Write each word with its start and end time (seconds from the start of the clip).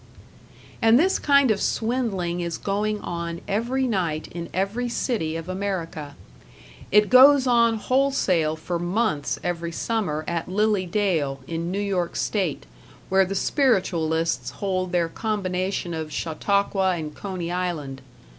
And 0.81 0.97
this 0.99 1.19
kind 1.19 1.51
of 1.51 1.61
swindling 1.61 2.39
is 2.39 2.57
going 2.57 2.99
on 3.01 3.39
every 3.47 3.85
night 3.85 4.27
in 4.31 4.49
every 4.51 4.89
city 4.89 5.35
of 5.35 5.47
America. 5.47 6.15
It 6.91 7.07
goes 7.11 7.45
on 7.45 7.75
wholesale 7.77 8.55
for 8.55 8.79
months 8.79 9.37
every 9.43 9.71
summer 9.71 10.25
at 10.27 10.49
Lily 10.49 10.87
Dale, 10.87 11.41
in 11.45 11.69
New 11.71 11.77
York 11.79 12.15
State, 12.15 12.65
where 13.09 13.25
the 13.25 13.35
spiritualists 13.35 14.49
hold 14.49 14.91
their 14.91 15.07
combination 15.07 15.93
of 15.93 16.11
Chautauqua 16.11 16.95
and 16.95 17.13
Coney 17.13 17.51
Island. 17.51 18.01